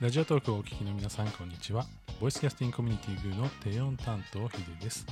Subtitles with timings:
[0.00, 1.84] ラジオトークをお聞きの皆さん、こんにちは。
[2.22, 5.04] ボイスキャスティングコミュニティグーの低音担当、ヒデです。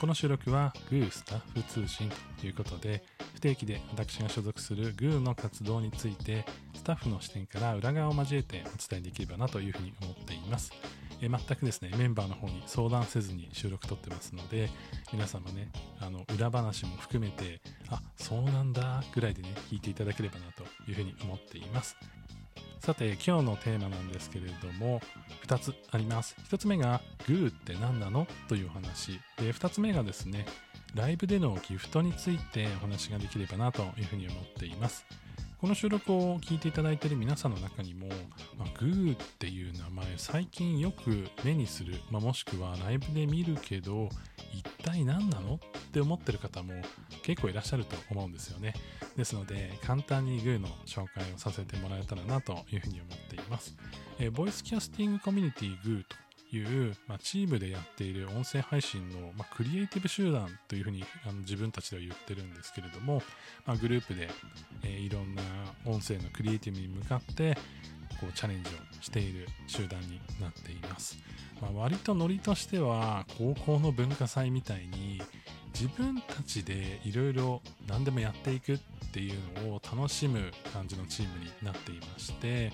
[0.00, 2.08] この収録はグースタッフ通信
[2.38, 3.02] ということで、
[3.34, 6.44] 不定期で私が所属するグーの活動について、
[6.76, 10.70] スタッフの視点から裏側を交えてお伝えできればなというふうに思っています。
[11.20, 14.70] え全くですね、メンバーの方に相談せずに収録撮ってますので、
[15.12, 21.96] 皆様ね、あの、裏話も含めて、あ、そうなんだ、ぐらいでね、聞いていただければなというふうに思っています。
[22.80, 25.00] さて、今日のテーマなんですけれども、
[25.46, 26.34] 2つあります。
[26.48, 29.20] 1つ目が、グーって何なのというお話。
[29.36, 30.46] で、2つ目がですね、
[30.94, 35.04] ライブでのギフトについてお話ができればなというふうに思っています。
[35.60, 38.08] この収録を聞いていただいている皆さんの中にも、
[38.56, 44.08] まあ、グーっていう名前最近よく目にする、まあ、もしくはライブで見るけど
[44.52, 45.54] 一体何なの？
[45.54, 45.58] っ
[45.92, 46.72] て思ってる方も
[47.22, 48.74] 結構いらっしゃると思うんですよね。
[49.16, 53.76] ですので簡単にグーの紹介をさせてもらえたらなというふうに思っています、
[54.18, 56.04] え、ボイスキャスティングコミュニティグー
[56.50, 63.22] という、まあ、チームでやっている音声配信の、まあ、クリエイティブ集団というふうにあの自分たちでは言ってるんですけれども、
[63.66, 64.28] まあ、グループで、
[64.82, 65.42] えー、いろんな
[65.84, 67.54] 音声のクリエイティブに向かって
[68.20, 71.18] こうチャレンジをしている集団になっています、
[71.60, 75.20] まあ、割とノリとしては高校の文化祭みたいに
[75.74, 78.78] 自分たちでいろいろ何でもやっていくっ
[79.12, 82.72] ていうのを楽しむ感じのチームになっていまして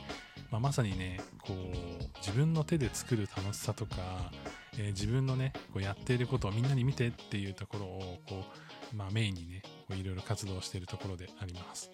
[0.50, 4.30] まあ、まさにねこう自分の手で作る楽しさとか、
[4.78, 8.44] えー、自分のねこうやっていることをみんなに見てっていうところをこ
[8.85, 11.90] う、まあ、メインにねいろいろ活動しているところであります。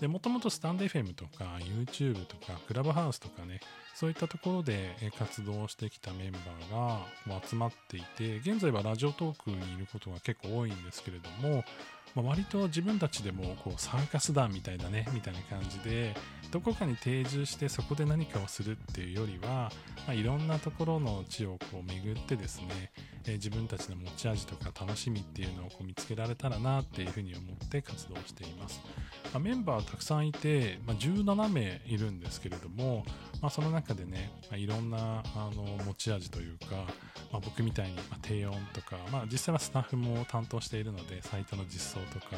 [0.00, 3.60] でもともとスタンド FM とか YouTube とかクラブハウスとかね
[3.94, 11.64] そういったところで活動してきたメンバーが集まっていて現在はラジオトークにいることが結構多いんですけれども
[12.16, 16.14] まあ、割と自分たちでもこうサーカス団みたいだねみたいな感じで
[16.50, 19.70] どこかに定住してそこで何かをするっていうよりは、
[20.06, 22.90] まあ、いろんなところの地をこう巡ってですね、
[23.26, 28.80] えー、自分たちの持ち味とか楽しみっていうのをこう見つけられたらなっていうふうに思って活動しています、
[29.32, 33.04] まあ、メンバーたくさんいて、まあ、17名いるんですけれども、
[33.40, 36.86] まあ、その中でね、ま、いろんなあの持ち味というか、
[37.32, 42.36] ま、僕みたいに、低音とか、まあ、実際はスタッフも担当しているのでサイトの実装とか、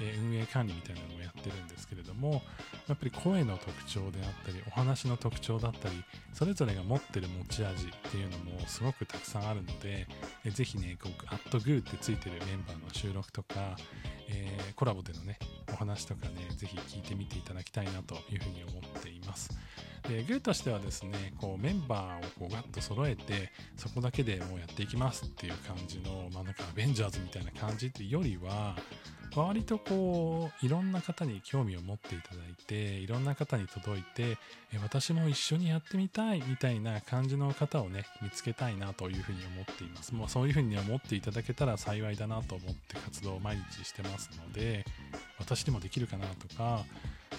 [0.00, 2.42] え運営管理みたいなのもやってるんですけれども
[2.88, 10.06] やっぱり声の特徴であったりお話の特徴だったりそれぞれが持ってる持ち味っていうのもすごくたくさんあるので、
[10.44, 13.76] えぜひね、グーってついてるメンバーの収録とか、
[14.28, 15.38] えー、コラボでのね、
[15.72, 19.50] お話とかね、ぜひ聞いてみていただきたいなというふうに思っています。
[20.08, 28.76] で、グーとしてはですね、こうメンバーをこうガッと揃えて、そこだけでもうやっていきますっていう感じの、まあなんかアベンジャーズみたいな感じっていうよりは、
[29.36, 34.38] 割とこういろんな方に興味を持っていただいていろんな方に届いて
[34.72, 40.14] え私も一緒にやってみたいみたいな感じの方をね見つけたいなというふうに思っています。
[40.14, 44.84] もうそういうふうに思っていただけたら幸いだなと思って活動を毎日してますので
[45.38, 46.84] 私でもできるかなとか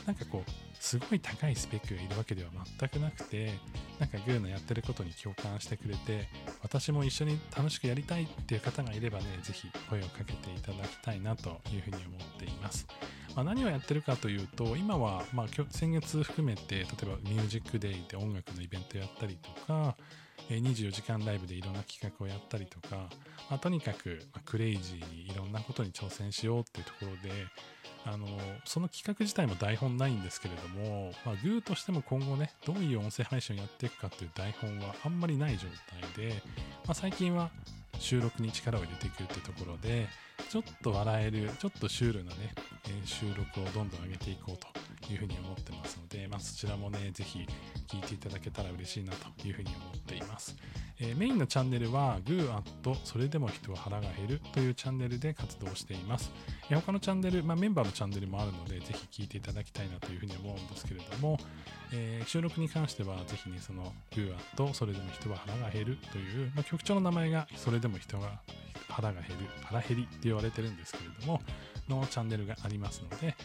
[0.06, 3.53] なんかこうすごい高いスペックがいるわけでは全くなくて
[4.00, 6.28] なんかグーのやってることに共感してくれて
[6.61, 12.03] 私も一緒に楽しくやりたいっていう方がいればね是非声をかけていただきたいなというふうに思
[12.35, 12.85] っています、
[13.35, 19.95] まあ、何をやってるかというと今はまあ先月含めて例えばミュージックデイで音楽のイベントやったりとか
[20.50, 23.09] 24時間ライブでいろんな企画をやったりとか、
[23.50, 27.34] まあ、とにかくクレイジーにいろんなことに挑戦しようっていうところで
[28.05, 28.27] あの
[28.66, 35.67] その企画自体も台本ないんですけれども、まあ、グーとしても今後ねどういう音声配信をやっていくかっていう台本はあんまりない状
[36.16, 36.35] 態で、
[36.85, 37.49] まあ、最近は
[37.99, 40.07] 収録に力を入れていくっていうところで
[40.49, 42.53] ちょっと笑えるちょっとシュールなね、
[42.88, 44.67] えー、収録をどんどん上げていこうと
[45.11, 47.47] いうふうに思ってますので、まあ、そちらもねぜひ
[47.88, 50.55] 聞いていただけたら嬉しいなというふうに思っています、
[50.99, 56.31] えー、メインのチャンネルはグーアットそれでも人は腹が減るというチャンネルで活動しています、
[56.69, 61.37] えー、他のチャンネル、まあ、メンバーのチャンネルもあるのでぜひ聞いていただきたいなというふうに思うんですけれども、
[61.93, 68.40] えー、収録に関してはぜひねそのグーアットそれでも人は腹が減るという、まあ、局長の名前がそれでも人が
[68.90, 71.41] 腹が減る腹減りって言われてるんですけれども
[71.90, 73.35] のチャンネルがありますので、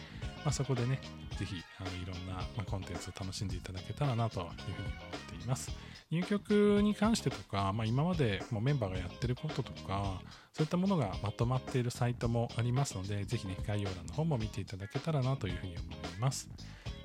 [0.43, 0.99] まあ、そこでね
[1.37, 5.71] ぜひあのいろんな、まコンテンツを楽しんでいただけたらなというふうに思っています。
[6.11, 16.49] 入局に関してとか、まあ、今までもメンバーがやってることとかそういったものがまとまっているサイトもありますのでぜひね概要欄の方も見ていただけたらなというふうに思います。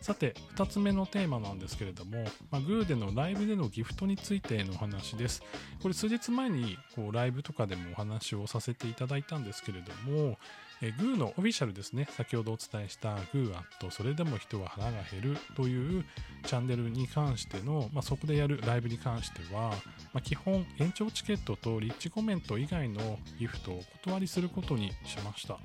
[0.07, 2.23] さて、2つ目のテーマなんですけれども、
[2.53, 5.43] まあ、グーでのライブでのギフトについてのお話です。
[5.83, 10.39] これ数日前にこうライブとかでもお話をさせていただいたんですけれども、
[10.81, 16.05] え、グーのオフィシャルですね、先ほどお伝えしたグーアット、それでも人は腹が減るという
[16.45, 19.71] チャンネルに関しての、まあ、そこでやるライブに関しては、
[20.13, 25.59] まあ、基本延長チケットとリッチコメント以外のギフトをお断りすることにしました。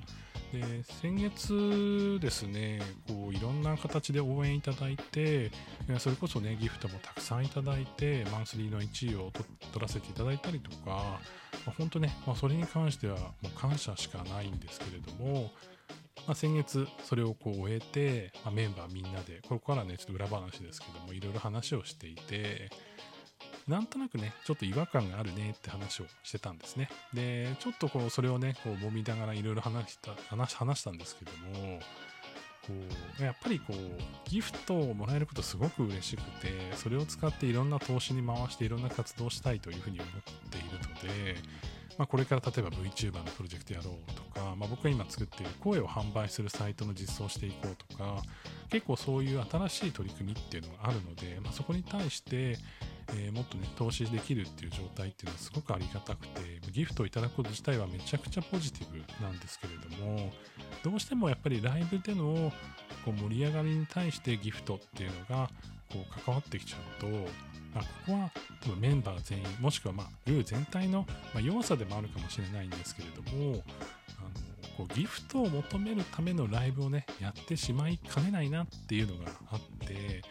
[0.52, 5.50] で先月ですねこういろんな形で応援いただいて
[5.98, 9.32] それこそねギフトもたくさんいただいてマンスリーの1位を
[9.72, 11.18] 取らせていただいたりとか、ま
[11.68, 15.50] あ、本当ね、まあ、それに関してはもう感謝しかないんですけれども、
[16.26, 22.68] まあ、先月それをこう終えて、まあ、メンバーみんなでここからねちょっと裏話ですけどもいろいろ話をしていて
[23.68, 26.88] なんとなくね、ちょっと違和感があるねって話をしてたんですね。
[27.14, 31.80] で、ちょっとこう、それをね、こう、揉みながらいろいろ話した、話、話したんですけども、
[32.66, 32.72] こ
[33.20, 40.12] う、やっぱりこう、ギフトをもらえることすごく嬉しくて、それを使っていろんな投資に回していろんな活動をしたいというふうに思っ
[40.50, 41.36] ているので、
[41.98, 48.22] まあ、これから例えば VTuber のプロジェクトやろうとか、まあ、僕が今作っている声を販売するサイトの実装していこうとか、
[48.70, 52.56] 結構そういう新しい取り組みっていうのがあるので、まあ、そこに対して、
[53.10, 56.40] えー、もっとね、投資できるっていう状態っていうのはすごくありがたくて、
[56.72, 60.32] ギフトをいただくこと自体はめちゃくちゃポジティブなんですけれども、
[60.82, 62.52] どうしてもやっぱりライブでの
[63.04, 65.50] こう盛り上がりに対してギフトっていうのが
[65.90, 67.06] こう関わってきちゃうと、
[67.74, 68.30] まあ、ここは
[68.62, 73.62] 多分メンバー全員、もしくはまあ、ルー全体の、まあ、弱さでもあるかもしれないんですけれども、
[74.18, 74.32] あの
[74.76, 80.22] こうギフトを求めるためのライブをね、やってしまいかねないなっていうのがあって、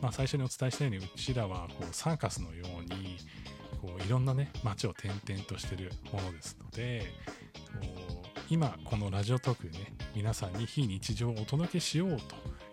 [0.00, 3.18] まあ、最初にお伝えしたようにうちらはこうサーカスのように
[3.80, 7.06] こういろんなね街を転々としてるものですので
[8.48, 12.18] 今このラジオトークでね皆さんに非日常をお届けしよう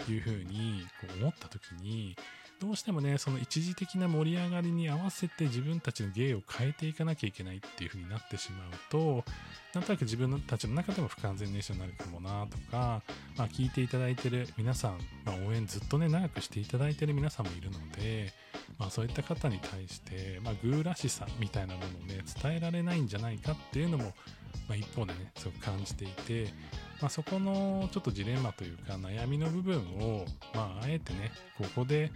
[0.06, 2.16] というふうにこう思った時に
[2.60, 9.24] どうしてもねその一時的な盛り上がりに合わせて自分たちの芸を変えていかなきゃいけないっていう風になってしまうと
[9.74, 13.04] なんとなく自分たちの中でも不完全燃焼になるかもなとか、
[13.38, 18.34] まあ、聞いていただいてる皆さん、まあ、応援ずっとね長くしていただいてる皆さんもいるので、
[18.80, 24.06] まあ、そういった方に対して、まあ、グーらしさみたいなものをね伝えられないんじゃないかっていうのも、
[24.68, 26.48] まあ、一方でねすごく感じていて、
[27.02, 30.26] まあ、そこのちょっとジレンマというか悩みの部分を、
[30.56, 32.12] まあ、あえてねここで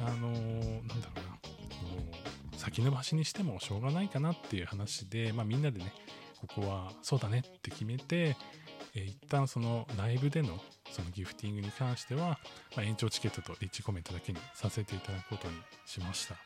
[0.00, 5.92] あのー、なんだろうな先延ばしにしてもしょうがないかなっていう話で、まあ、みんなでね
[6.40, 8.36] ここはそうだねって決めて、
[8.94, 10.58] えー、一旦そのライブでの
[10.90, 12.38] そのギフティングに関しては、
[12.76, 15.54] まあ、延長チケットとリッチコメントだけにさせていただくことに
[15.86, 16.36] しました。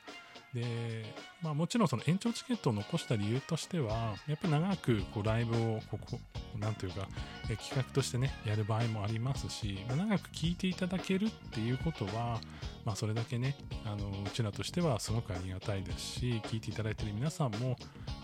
[0.57, 1.05] で、
[1.43, 6.19] まあもちろんその延長チケットを残した理由としては、やっぱり長くこうライブをここ、
[6.59, 7.07] なんというか、
[7.51, 12.41] え企画としてね、やる場合もありますし、まあ、長く聞いていただけるっていうことは、
[12.87, 13.55] まあそれだけね、
[13.85, 17.77] あの、うちらとしてはすごくありがたいですし、聞いていただいてる皆さんも、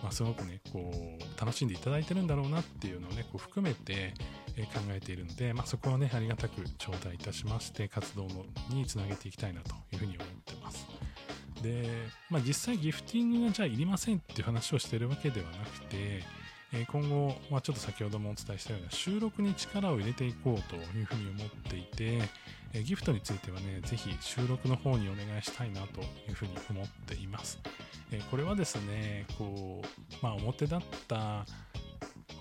[0.02, 4.14] まあすごくね、こう、楽しんでいただいてるんだろうなっていうのをね、こう含めて、
[4.56, 8.26] え考えているので、まあそこはね、ありがたく頂戴いたしまして、活動
[8.70, 10.31] につなげていきたいなというふうに思ってます。
[11.62, 11.88] で、
[12.28, 16.22] まあ、実際ギフティングがじゃあいりませんっていう話をしてるわけではなくて、
[16.74, 22.28] え今後、まあ、ちょっと先ほどもお伝えしたような収録に力を入れていこうというふうに思っていて、
[22.74, 27.58] えギフトについてはね、ぜひ収録の方にお願いしたいなというふうに思っています。
[28.10, 29.86] えこれはですね、こう、
[30.22, 31.46] まあ、表だった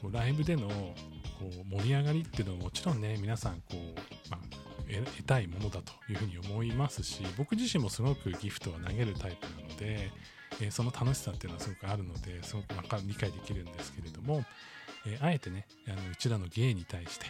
[0.01, 4.20] こうライブでのこう盛り上がりっていうのはもちろんね、皆さんこう、
[4.99, 10.11] 得たいものだというふうに思いますし僕自身もすごくギフトは投げるタイプなので、
[10.61, 12.67] えー、その楽しさっていうのはすごくあるのですごく
[13.07, 14.43] 理解できるんですけれども、
[15.05, 17.25] えー、あえてねあのうちらの芸に対して、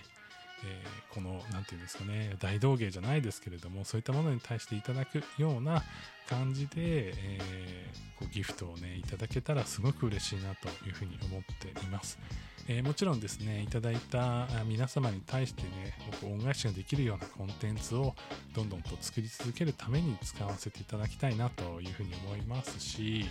[0.63, 5.83] えー、この何て言うんですかね大道芸じゃないですけれどもそういったものに対していただくような
[6.27, 12.17] 感じで、えこうギフトをねいただけたらすごく嬉しいなというふうに思っています。
[12.67, 18.15] えー、もちろんですね、いただいた皆様に対してね、僕恩返しができるようなコンテンツを
[18.55, 23.25] どんどんと作り続けるために使わせていただきたいなというふうに思いますし、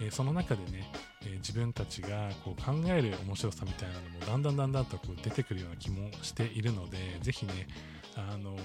[0.00, 0.90] え、その中でね、
[1.26, 7.68] え、自分たちがこう考える面白さみたいなのもだんだんだんだんとこう出てくるような気もしているので、ぜひね、
[8.16, 8.56] あの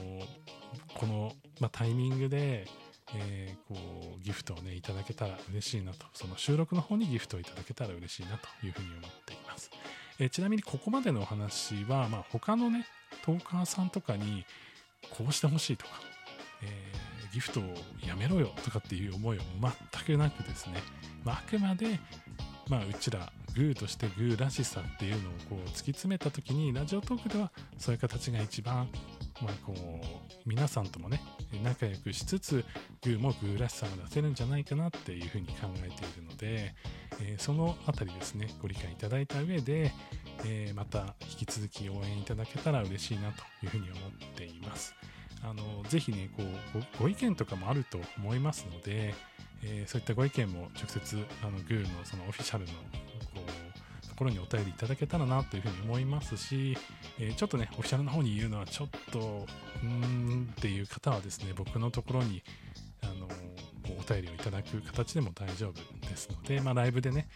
[0.95, 2.65] この、ま、タイミングで、
[3.13, 9.69] えー、こうギフトをねいただけたら嬉しいなとその収録の方にギフトをいただけたら嬉しいなというふうに思っています、
[10.19, 12.85] えー、ちなみにここまでのお話は、まあ、他のね
[13.23, 14.45] トーカーさんとかに
[15.11, 15.91] こうしてほしいとか、
[16.63, 17.63] えー、ギフトを
[18.05, 19.43] やめろよとかっていう思いは
[19.95, 20.81] 全くなくですね、
[21.23, 21.99] まあ、あくまで
[22.67, 28.89] まあ、うちらグーとしてグーらしさっていうのをこう突き詰めた時にラジオトークではそういう形が一番
[29.41, 30.05] まあ、こう
[30.45, 31.21] 皆さんともね
[31.61, 32.63] 仲良くしつつ
[33.03, 36.73] グーもグーらしさが出せるんじゃないかなっていうふうに考えているので、
[37.21, 39.91] えー、そのあたりですねご理解いただいた上で、
[40.45, 44.95] えー、また引き続き応援いただけたら嬉しいなというふうに思っています。
[45.43, 49.13] あのぜひねこうご、意見とかもあると思いますので、
[49.63, 52.77] えー、そういったご意見も直接あの GUU のそのオフィシャルのこ
[53.45, 53.75] う
[54.15, 56.77] ところにお便りいただけたらなというふうに思いますし、
[57.19, 59.45] えー、ちょっとね、オフィシャルの方に言うのはちょっと、
[59.83, 62.41] うーんっていう方はですね、僕のところに、
[63.03, 63.27] あの
[63.99, 67.27] お便りをいただく形でも大丈夫ですので、まあ、ライブでね、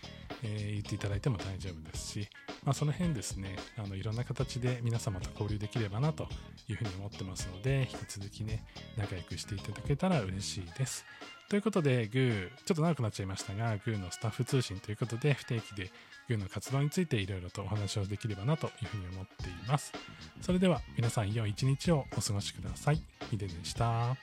[0.42, 2.30] えー、言っていただいても大丈夫ですし、
[2.64, 6.28] まあ、その辺ですね、あのいろんな形で皆様と交流できればなと
[6.68, 8.64] いうふうに思ってますので、引き続きね、
[8.98, 11.06] 仲良くしていただけたら嬉しいです。
[11.50, 15.92] ということで、グー、ちょっと長くなっちゃいましたが、グーのスタッフ通信ということで、不定期で
[16.28, 19.92] グーの活動についていろいろとお話をできればなというふうに思っています。
[20.42, 23.02] それでは、皆さん良い一日をお過ごしください。
[23.32, 24.16] ヒデでした。